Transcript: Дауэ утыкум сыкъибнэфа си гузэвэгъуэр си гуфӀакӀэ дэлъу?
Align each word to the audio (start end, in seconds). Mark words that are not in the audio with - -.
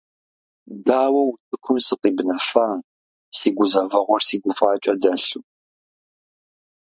Дауэ 0.85 1.21
утыкум 1.29 1.77
сыкъибнэфа 1.85 2.67
си 3.37 3.49
гузэвэгъуэр 3.55 4.21
си 4.27 4.35
гуфӀакӀэ 4.43 4.93
дэлъу? 5.01 5.41